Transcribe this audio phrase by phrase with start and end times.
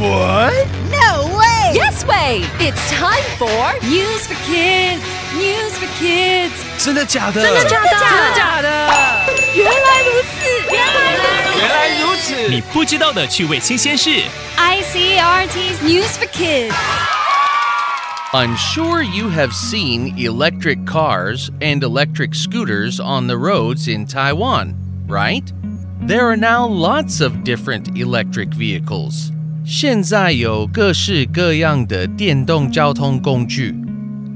[0.00, 0.66] What?
[0.90, 1.72] No way!
[1.74, 2.44] Yes way!
[2.60, 5.02] It's time for News for Kids.
[5.34, 6.52] News for Kids.
[6.78, 7.42] 真的假的？
[7.42, 7.90] 真的假的？
[7.90, 8.68] 真的假的？
[9.54, 10.36] 原来如此，
[10.70, 11.58] 原来如此。
[11.58, 12.48] 原来如此。
[12.48, 14.10] 你不知道的趣味新鲜事。
[14.56, 16.74] ICRT's News for Kids.
[18.32, 24.74] I'm sure you have seen electric cars and electric scooters on the roads in Taiwan,
[25.08, 25.44] right?
[26.06, 29.32] There are now lots of different electric vehicles.
[29.64, 33.74] 现在有各式各样的电动交通工具.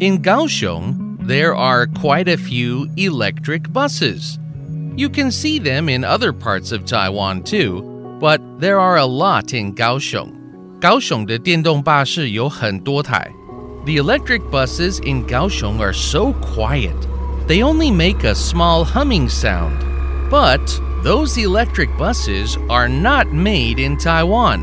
[0.00, 4.38] In Kaohsiung, there are quite a few electric buses.
[4.96, 7.82] You can see them in other parts of Taiwan too,
[8.20, 10.32] but there are a lot in Kaohsiung.
[10.80, 13.30] 高雄的电动巴士有很多台。
[13.84, 16.96] The electric buses in Kaohsiung are so quiet.
[17.46, 19.84] They only make a small humming sound.
[20.30, 20.60] But
[21.02, 24.60] those electric buses are not made in Taiwan.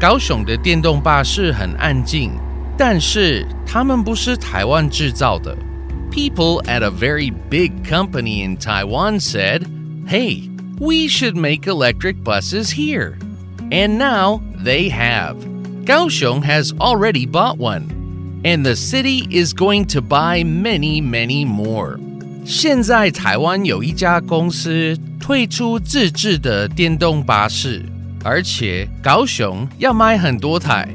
[0.00, 2.32] 高雄的电动巴士很安静，
[2.76, 5.56] 但是它们不是台湾制造的。
[6.10, 9.62] People at a very big company in Taiwan said,
[10.06, 13.14] "Hey, we should make electric buses here."
[13.70, 15.36] And now they have.
[15.84, 17.88] Kaohsiung has already bought one
[18.44, 21.98] and the city is going to buy many, many more.
[22.44, 27.84] 现在台湾有一家公司推出自制的电动巴士，
[28.22, 30.88] 而且高雄要买很多台。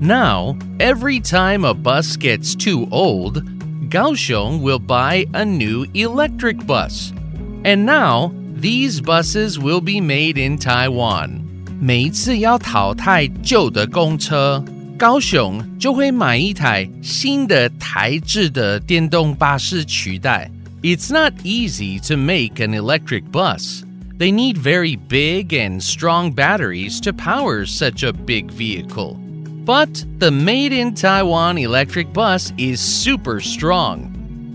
[0.00, 3.44] Now, every time a bus gets too old,
[3.88, 7.12] Kaohsiung will buy a new electric bus.
[7.62, 11.42] And now, these buses will be made in Taiwan.
[11.80, 14.64] 每一次要淘汰旧的公车，
[14.98, 20.50] 高雄就会买一台新的台制的电动巴士取代。
[20.82, 23.82] It's not easy to make an electric bus.
[24.18, 29.16] They need very big and strong batteries to power such a big vehicle.
[29.64, 34.10] But the made in Taiwan electric bus is super strong.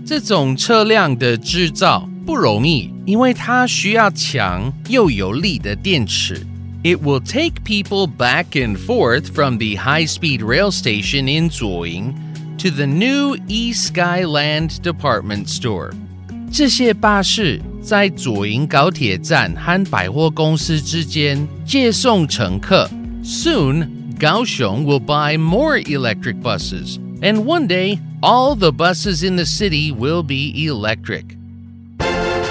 [0.06, 6.46] 这种车辆的制造不容易，因为它需要强又有力的电池。
[6.82, 12.14] It will take people back and forth from the high speed rail station in Zuoying
[12.58, 15.92] to the new East Skyland department store.
[16.50, 22.88] 这些巴士 在左营高铁站和百货公司之间接送乘客。
[23.22, 23.88] Soon,
[24.18, 29.92] Kaohsiung will buy more electric buses, and one day, all the buses in the city
[29.92, 31.24] will be electric.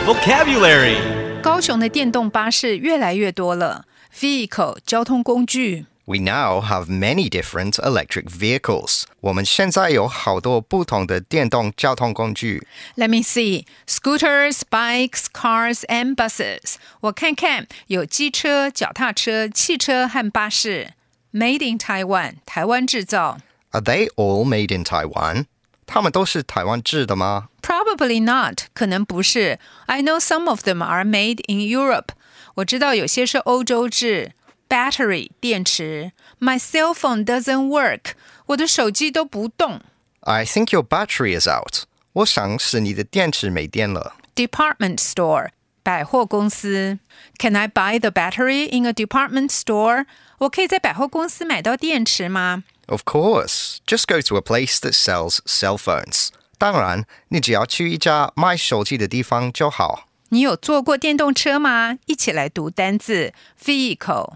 [0.05, 0.97] Vocabulary
[1.41, 3.85] 高雄的电动巴士越来越多了，
[4.17, 5.85] vehicle 交通工具。
[6.05, 9.03] We now have many different electric vehicles.
[9.19, 12.65] 我们现在有好多不同的电动交通工具。
[12.95, 13.65] Let me see.
[13.85, 16.75] Scooters, bikes, cars, and buses.
[17.01, 20.93] 我看看，有机车、脚踏车、汽车和巴士。
[21.33, 23.39] Made in Taiwan，台湾制造。
[23.71, 25.45] Are they all made in Taiwan?
[25.85, 27.49] 他们都是台湾制的吗？
[27.61, 29.59] Probably not，可能不是。
[29.87, 32.09] I know some of them are made in Europe。
[32.55, 34.31] 我知道有些是欧洲制。
[34.71, 36.11] Battery 电池。
[36.39, 38.11] My cell phone doesn't work。
[38.47, 39.81] 我的手机都不动。
[40.21, 41.85] I think your battery is out.
[42.13, 44.15] 我想是你的电池没电了。
[44.35, 45.49] Department store
[45.83, 46.99] 百货公司。
[47.39, 50.05] Can I buy the battery in a department store？
[50.39, 56.29] 我可以在百货公司买到电池吗 Of course, just go to a place that sells cell phones.
[56.57, 60.07] 当然，你只要去一家卖手机的地方就好。
[60.29, 61.97] 你有坐过电动车吗？
[62.05, 64.35] 一起来读单字 vehicle，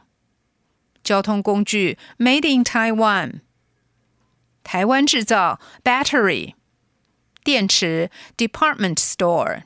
[1.05, 3.41] 交通工具 made in Taiwan，
[4.63, 6.53] 台湾制造 battery，
[7.43, 9.63] 电池 department store，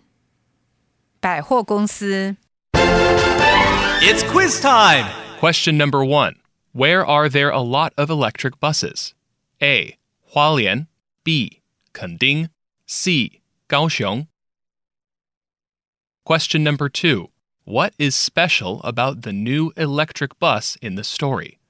[1.19, 2.37] 百货公司。
[4.01, 5.05] It's quiz time!
[5.39, 6.35] Question number one
[6.73, 9.13] Where are there a lot of electric buses?
[9.61, 9.97] A.
[10.33, 10.87] Hualien.
[11.23, 11.61] B.
[11.93, 12.49] Kending.
[12.85, 13.41] C.
[13.69, 14.27] Kaohsiung.
[16.23, 17.29] Question number two
[17.70, 21.60] What is special about the new electric bus in the story?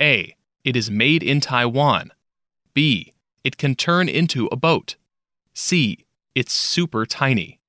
[0.00, 0.34] A.
[0.64, 2.10] It is made in Taiwan.
[2.72, 3.12] B.
[3.44, 4.96] It can turn into a boat.
[5.52, 6.06] C.
[6.34, 7.60] It's super tiny.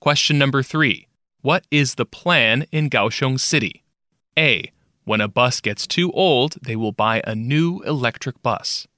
[0.00, 1.06] Question number three
[1.42, 3.84] What is the plan in Kaohsiung City?
[4.36, 4.72] A.
[5.04, 8.88] When a bus gets too old, they will buy a new electric bus.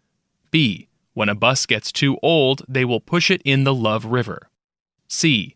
[0.50, 0.88] B.
[1.12, 4.48] When a bus gets too old, they will push it in the Love River.
[5.08, 5.55] C.